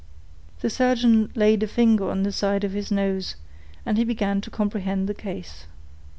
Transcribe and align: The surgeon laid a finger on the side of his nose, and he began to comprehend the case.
The 0.61 0.71
surgeon 0.71 1.31
laid 1.35 1.61
a 1.61 1.67
finger 1.67 2.09
on 2.09 2.23
the 2.23 2.31
side 2.31 2.63
of 2.63 2.71
his 2.71 2.89
nose, 2.89 3.35
and 3.85 3.99
he 3.99 4.03
began 4.03 4.41
to 4.41 4.49
comprehend 4.49 5.07
the 5.07 5.13
case. 5.13 5.67